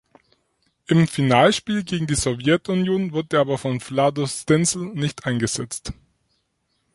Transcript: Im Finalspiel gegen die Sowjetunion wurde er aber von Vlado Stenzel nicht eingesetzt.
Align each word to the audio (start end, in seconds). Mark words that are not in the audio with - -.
Im 0.87 1.05
Finalspiel 1.07 1.83
gegen 1.83 2.07
die 2.07 2.15
Sowjetunion 2.15 3.11
wurde 3.11 3.37
er 3.37 3.41
aber 3.41 3.59
von 3.59 3.79
Vlado 3.79 4.25
Stenzel 4.25 4.83
nicht 4.87 5.27
eingesetzt. 5.27 5.93